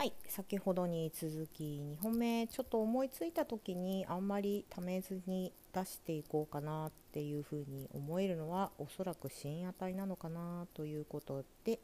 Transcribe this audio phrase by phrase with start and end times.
[0.00, 0.14] はい。
[0.28, 11.80] 先ほどに続き2本目ちょっと思いついた時にあんまりためずに出していこうかなっていうふうに思えるのはおそらく深夜帯なのかなということで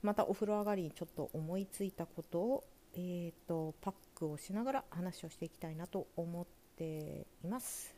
[0.00, 2.64] またお風呂上がりにちょっと思いついたことを、
[2.94, 6.46] えーと、パックをしながら話をしていきたいなと思っ
[6.76, 7.92] ています。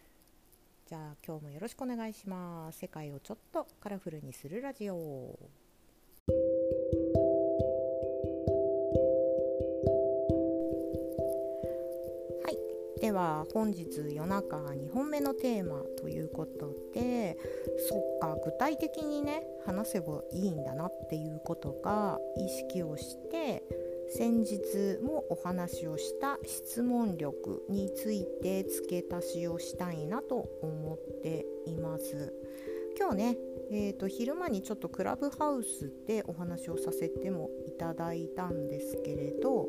[0.88, 2.78] じゃあ今日もよろしくお願いします。
[2.78, 5.65] 世界をちょっとカラフルにするラジオ。
[13.52, 17.36] 本日夜中2本目のテーマということで
[17.88, 23.62] そっか具体的にね話せばいいんだなっていうことが意識をして
[24.10, 32.32] 先日もお話をした質問力について付け足しをしたいなと思っています。
[32.98, 33.38] 今日ね、
[33.70, 39.68] えーと、昼間にちょっとクラブハウスでお話をさせてもいただいたんですけれど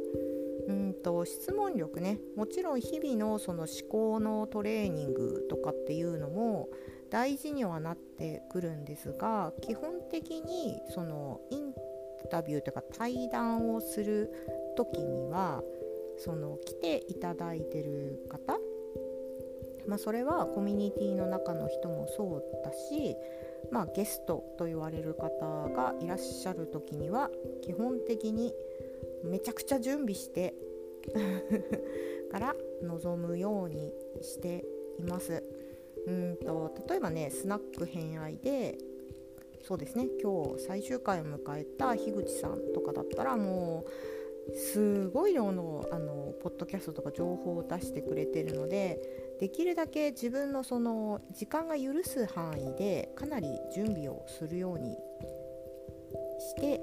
[0.67, 2.19] うんと質問力ね。
[2.35, 6.69] もちろん日々のその思考のトレーニングとかっていうのも
[7.09, 11.73] 大事にはなってくるんですが基本的にそのイン
[12.29, 14.29] タビューというか対談をする
[14.75, 15.63] 時には
[16.17, 18.59] その来ていただいてる方、
[19.87, 23.15] まあ、それはコミュニティの中の人もそうだし、
[23.71, 27.29] まあ、ゲストと言われる方がいらっしゃる時には
[27.61, 28.53] 基本的に
[29.23, 30.55] めちゃくちゃ準備して
[32.31, 34.65] から臨むようにして
[34.99, 35.43] います
[36.05, 38.77] うんと例えばねスナック偏愛で
[39.63, 54.95] そうですね今日最終回を迎えた樋口さんとかだったらもうすごい量のあのポッドキャストとか情報を出してくれてるのでできるだけ自分のその時間が許す範囲でかなり準備をするように
[56.39, 56.79] して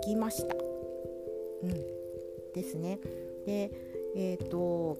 [0.00, 0.73] きました。
[1.64, 3.00] うん、ですね。
[3.46, 3.70] で、
[4.16, 4.98] えーと、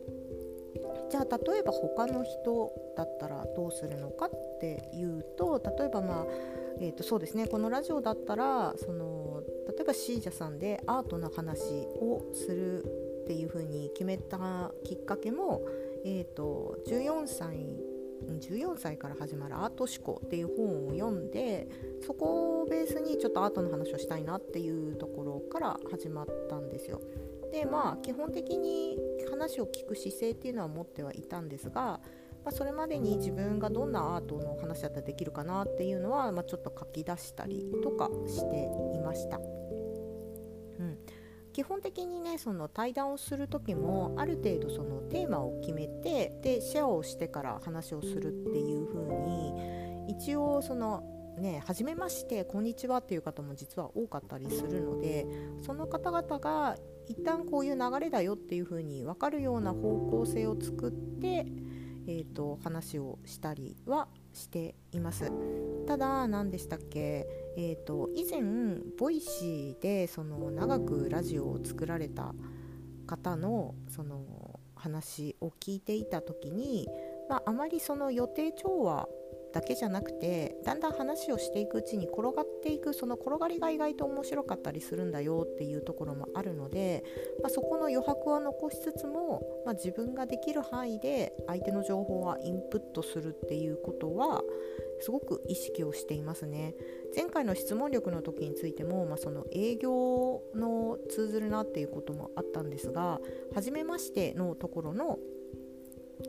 [1.11, 4.31] じゃあ例えば他の人だったらどうするのかっ
[4.61, 6.27] ていうと例えばまあ、
[6.81, 11.61] えー、とそうですねこのラジオだったらその例えばシージャさんでアートの話
[12.01, 12.83] をする
[13.23, 15.63] っていう風に決めたきっかけも、
[16.05, 17.94] えーと14歳
[18.33, 21.69] 14歳から始まるアート思考っていう本を読んで
[22.07, 27.01] そこをベースにちょっとアートの話をしたいなっていうところから始まったんですよ。
[27.53, 28.99] でまあ基本的に
[29.31, 32.01] 話を聞く姿勢っていうのは持ってはいたんですが、
[32.45, 39.41] まあ、それまでに自分がどんなアートの話だったらできるかなっていうのは、まあ、ちょっと書き出したりとかしていました。
[41.55, 49.55] 基本的にねその対談をする時もある程度そのテーマを決めてでシェアをしてから話をするっていう風に
[50.09, 51.05] 一応その
[51.39, 55.27] ね初めましてこんにちはっていう方も実は多かったりするので
[55.63, 56.77] その方々が
[57.07, 61.47] 一旦こういう流れだよっていう風に分かるような方向性を作って、
[62.09, 65.33] えーと、話をしたりはしています。
[65.87, 67.27] ただ何でしたっけ？
[67.57, 68.43] えーと、以前
[68.99, 72.35] ボイシーでその長くラジオを作られた
[73.07, 76.89] 方のその話を聞いていた時に、
[77.29, 79.09] まあ、あまりその予定調和
[79.55, 87.05] だけじゃなくてだんだん話をしていくうちに転がっていくその転がりが意外と面白かったりするんだよっていうところもあるので、
[87.41, 94.43] まあ、そこの余白は残しつつも、まあ、自分ができる範囲で相手の情報はインプットするっていうことは
[95.01, 96.75] すごく意識をしていますね。
[97.15, 103.21] 前回の質問力の時についても、まあ、その営業の通ずるなっていうこともあったんですが
[103.55, 105.19] 初めましてのところの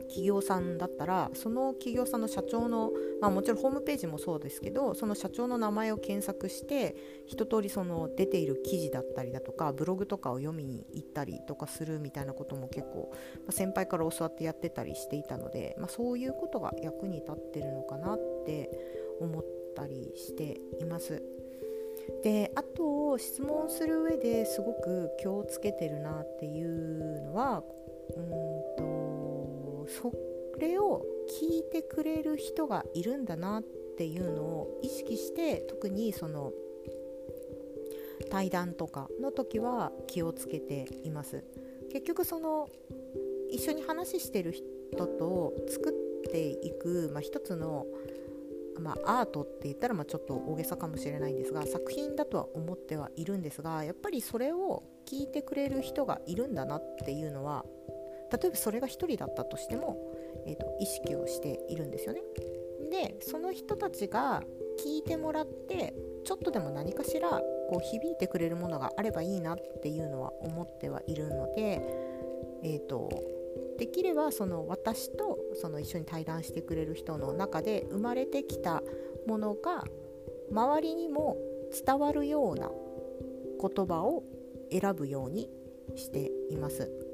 [0.08, 18.70] 企業さんだったらその企業さんの社長の、まあ、もちろんホームページもそうですけどその社長の名前を検索して一通りその出ている記事だったりだとかブログとかを読みに行ったりとかするみたいなことも結構、まあ、先輩から教わってやってたりしていたので、まあ、そういうことが役に立ってるのかなって
[19.20, 21.22] 思ったりしています。
[22.22, 27.62] であと質問する上ですごく気をつけてるなっていうのは
[28.16, 28.30] うん
[28.76, 29.05] と
[29.86, 30.12] そ
[30.58, 31.04] れを
[31.40, 33.64] 聞いてくれる人がいるんだなっ
[33.96, 36.52] ていうのを意識して特にその
[38.30, 41.44] 対談とかの時は気をつけています。
[41.92, 42.68] 結局その
[43.50, 47.86] 一緒に話してる人と作っていく、まあ、一つの、
[48.80, 57.64] まあ、アートって言ったらまあちょっと大げさかもしれないんですが作品だとは思ってはいるんですがやっぱりそれを聞いてくれる人がいるんだなっていうのは
[58.32, 59.96] 例えばそれが1人だったとしても、
[60.46, 62.22] えーと、意識をしているんですよね。
[62.90, 64.42] でその人たちが
[64.78, 65.94] 聞いてもらって
[66.24, 71.80] ちょっとでも何かしらこう響いてくれるものがあればいいなっていうのは思ってはいるので、
[72.62, 73.08] えーと、
[73.78, 78.82] できればその私とその一緒に対談してくれる人の中で生まれてきた
[79.26, 79.84] ものが
[80.50, 81.36] 周りにも
[81.86, 82.70] 伝わるような
[83.60, 84.24] 言葉を
[84.70, 85.50] 選ぶように
[85.96, 87.05] しています。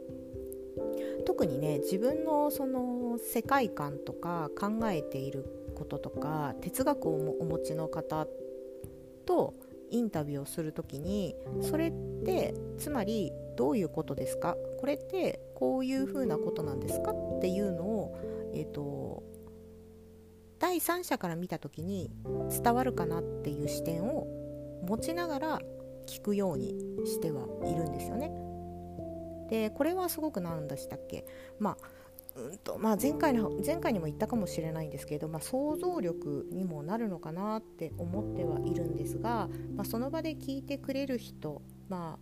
[1.24, 8.26] 特にね自分のその世界観とか考えていることとか哲学をお持ちの方
[9.26, 9.54] と
[9.90, 11.92] インタビューをする時にそれっ
[12.24, 14.56] てつまりどういうことですか？
[14.80, 17.12] これってこういうふうなことなんですか？
[17.12, 19.22] っていうのを、えーと、
[20.58, 22.10] 第三者から見た時に
[22.50, 24.26] 伝わるかなっていう視点を
[24.86, 25.60] 持ちながら
[26.06, 28.32] 聞くようにしてはいるんですよね。
[29.52, 31.26] でこれはすごく何でしたっけ？
[31.58, 31.76] まあ
[32.34, 41.60] うんとまあ、前回の前回にも言ったかもしれないんですけれど、まあ、想像力にもなるのかなって思ってはいるんですが、まあ、その場で聞いてくれる人、
[41.90, 42.18] ま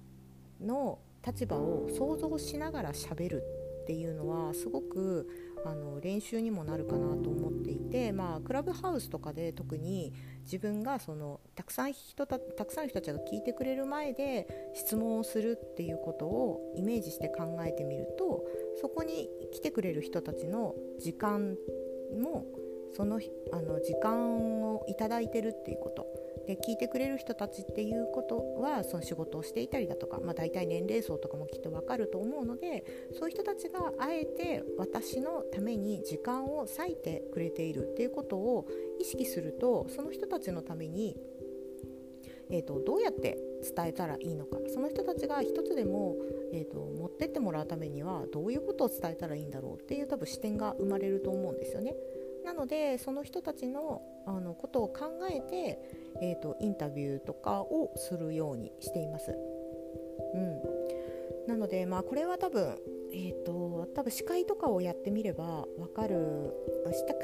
[0.61, 3.45] あの立場を想像しながらしゃべる
[3.81, 5.29] っていうのはすごく
[5.65, 10.13] あの練習にもなるかなと思っていて、まあ、クラブハウスとかで特に
[10.45, 18.45] 自分がそのたくさん人たたくさんの人たちが聞いてくれる前で質問をするっていうことをイメージして考えてみると
[18.81, 21.57] そこに来てくれる人たちの時間
[22.19, 22.47] も
[22.97, 23.21] その
[23.53, 26.07] あの時間をいただいてるっていうこと。
[26.51, 32.85] で聞いてくれる人たちっていうことはその仕事をしていたりだとか、まあ、大体年齢層とかもきっと分かると思うので
[33.17, 38.67] そういう人たちがあえて私のために時間を割いてくれているっていうことを
[39.01, 41.17] 意識するとその人たちのために、
[42.51, 46.17] えーと、どうやって伝えたらいいのかその人たちが一つでも、
[46.53, 51.95] えーと持ってってもらうためにはどういうことを伝えたらいいんだろうっていう多分視点が生まれると思うんですよね。
[52.45, 55.79] なのでその人たちのあのことを考えて、
[56.21, 59.35] えーと、インタビューとかをするようにしています。
[60.35, 60.63] うん、
[61.49, 62.77] なので、まあ、これは多分、
[63.13, 66.55] えーと、多分司会とかをやってみれば分かる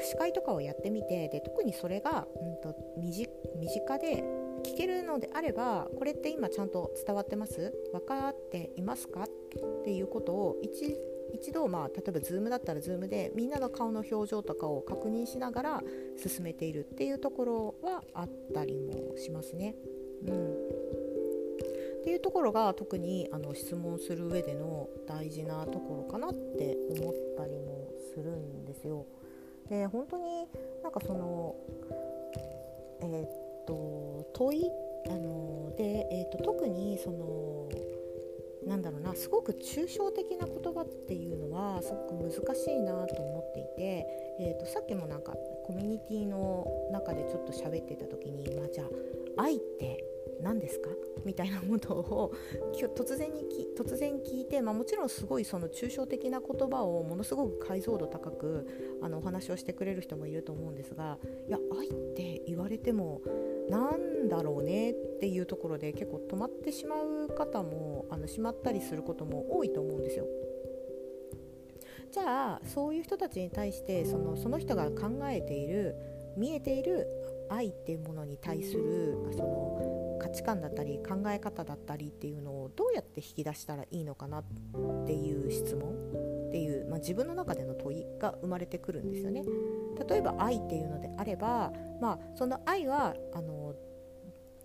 [0.01, 4.23] 司会とかをやってみてで特にそれが、うんと、身近で
[4.63, 7.73] 聞けるのであればこれって今ちゃんと伝わってます？
[7.93, 9.23] 分かっていますか？
[9.23, 9.27] っ
[9.85, 10.99] ていうことを一
[11.33, 15.83] 一度、まあ、例えば Zoom だったら Zoom でみんなの顔の表情とかを確認しながら
[16.17, 19.75] 進めているっていうところはあったりもしますね。
[20.25, 29.05] うん、っていうところが特にあの質問する上での大事なところかなって思ったりもするんですよ。
[29.69, 30.47] で本当に
[30.81, 31.55] なんかその
[33.01, 34.71] えー、っと問い
[35.07, 37.69] あので、えー、っと特にその
[38.67, 44.05] なんだろうなすごく抽象的な言葉っていうのはすごく難しいなと思っていて、
[44.39, 45.33] えーと、さっきもなんか
[45.65, 48.83] コミュニティの中でちょっと喋ってた時に、まあ、じゃ
[49.37, 50.03] あ愛って
[50.41, 50.89] 何ですか？
[51.25, 52.33] みたいなことを
[52.95, 53.43] 突然に
[53.75, 58.67] 突然聞いて、まあ、もちろんすごいその抽象的な言葉をものすごく解像度高く
[59.01, 61.17] あのお話をしてくれる人もいると思うんですが
[61.47, 63.21] いや愛って言われても
[63.67, 70.25] なんだろうねっていうところで結構止まってしまう方もあのしまったりすることも多いと思うんですよ。
[72.11, 75.95] じゃあそういう人たちに対してそのその人が考えている
[76.37, 77.07] 見えている
[77.49, 84.43] 愛っていうものに対するその価値観だったり考え方だったりっていうのをどうやって引き出したらいいのかなっ
[85.05, 86.27] ていう質問？
[86.47, 89.43] っていう、まあ、自分の中での問いが生まれてくるんですよね。
[90.09, 93.75] 例えば愛っていうのであれば、まあ、その愛はあの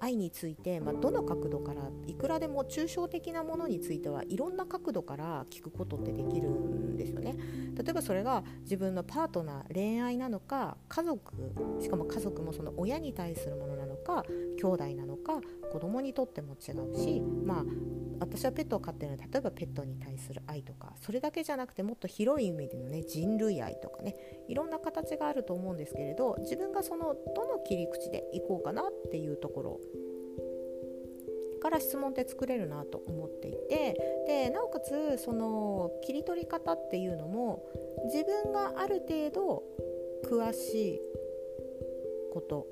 [0.02, 7.36] 愛について、まあ、どの角度からいくらでも抽象的なものについてはいろんな角度から聞くことってできるんですよね。
[7.76, 11.32] 例えばそれが自分のパートナー恋愛なのか家族
[11.80, 14.24] しかも家族もその親に対するものなのか
[14.58, 15.40] 兄弟なのか
[15.70, 17.64] 子供にとっても違うしまあ
[18.22, 24.14] 私はペットを飼ってるので例えばペットに対する愛とかそれだけじゃなくてもっと広い意味でのね人類愛とかね
[24.48, 29.80] いろんな形があると思うんですけれど自分がそのどの切り口でいこうかなっていうところ
[31.60, 37.64] から質問って作れるなと思っていてでなおかつその切り取り方っていうのも
[38.04, 39.62] 自分がある程度
[40.28, 41.00] 詳しい
[42.32, 42.66] こと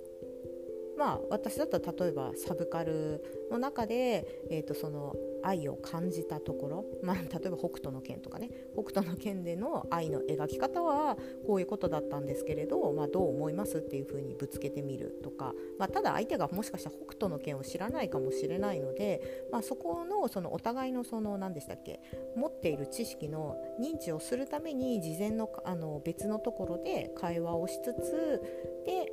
[1.01, 11.17] まあ私だったら例えばサブカルの中で、えー、とその愛を感じたところ、まあ、例えば北斗の拳とかね北斗の拳での愛の描き方は
[11.47, 22.01] こういうことだったんですけれど、まあ、どう思いますっていうふうにぶつけてみるとか、まあ、ただ相手がもしかしたら北斗の拳を知らないかもしれないので、まあ、そこのそのお互いのその何でしたっけ
[22.37, 28.43] 持っている知識の認知をするために事前のあの別のところで会話をしつつ
[28.85, 29.11] で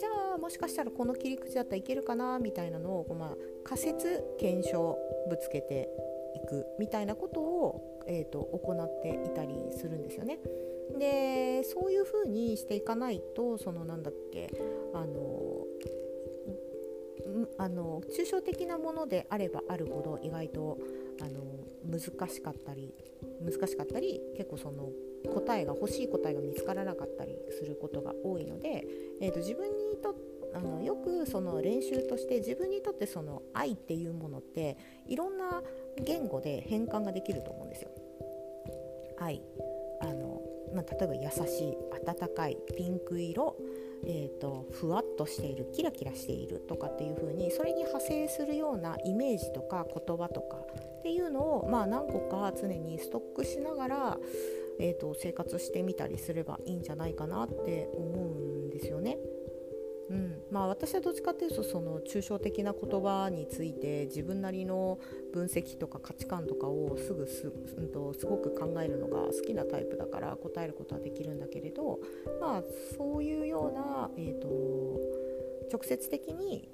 [0.00, 5.90] じゃあもしかしたらこの切り口だったらいけるかなみたいなのを、まあ、仮説検証ぶつけて
[6.42, 10.38] いくみたいなことを、えーと、行っていたりするんですよね。
[10.98, 14.50] でそういうふうにしていかないとそのなんだっけ
[14.94, 15.66] あの
[17.58, 20.78] あの抽象的なものであればあるほど意外と
[21.20, 21.42] あの
[21.84, 22.92] 難しかったり
[23.40, 24.90] 難しかったり結構その
[25.28, 28.86] 答えが欲しい答えが見つからなかったりすることが多いので、
[29.20, 30.14] えーと、自分にと
[30.54, 35.62] あのよくその練習として自分にとってその愛っていうものっていろんな
[36.02, 37.90] 言語で変換ができると思うんですよ。
[39.20, 39.42] 愛
[40.00, 40.40] あの、
[40.74, 43.56] まあ、例えば優しい温かいピンク色
[44.04, 54.18] えーと、ふわっとしているキラキラしているとかっていう風にそれに派生するようなイメージとか言葉とかっていうのを、まあ、何個か常にストックしながら、
[54.80, 59.18] えーと、生活してみたりすればいいんじゃないかなって思うんですよね。
[60.08, 64.98] うんまあ、私はどっちかっていうとその抽象的な言葉について自分なりの
[65.32, 72.00] 分析とか価値観とかをすぐす,、うんと、すごく考えるのが好きなタイプだから答えることはできるんだけれど、
[72.40, 72.62] まあ、
[72.96, 75.20] そういうような、えーと
[75.70, 76.68] 直接的に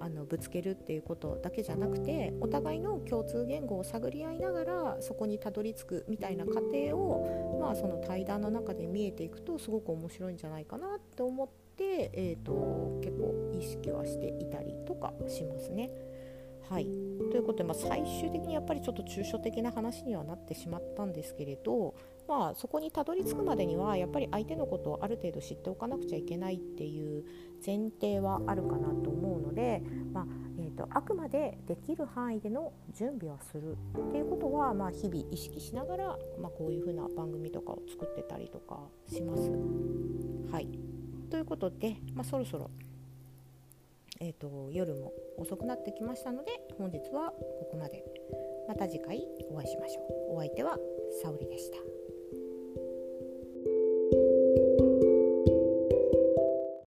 [0.00, 15.90] あのぶつけるっていうことだけじゃなくてお互いの共通言語を探り合いながらそこにたどり着くみたいな過程を、まあ、その対談の中で見えていくとすごく面白いんじゃないかなって思って、えーと、結構意識はしていたりとかしますね。
[16.68, 16.84] はい、
[17.30, 21.94] ということで、まあ、最終的にやっぱりちょっと抽象的な話にはなってしまったんですけれど、
[22.28, 27.24] まあ、そこにたどり着くまでにはやっぱり相手のことをある程度知っておかなくちゃいけないっていう
[27.64, 30.26] 前提はあるかなと思うので、まあ
[30.58, 36.04] えーと、あくまでできる範囲での準備はするっていうことは、まあ、日々意識しながら、
[36.40, 39.50] まあ、こういうふうな番組とかを作ってたりとかします。
[40.52, 40.68] はい
[41.30, 42.70] ということで、まあ、そろそろ、
[44.20, 48.04] えーと夜も遅くなってきましたので本日はここまで。
[48.68, 50.00] また次回お会いしましょ
[50.32, 50.36] う。
[50.36, 50.76] お相手は
[51.22, 52.05] 沙織でした。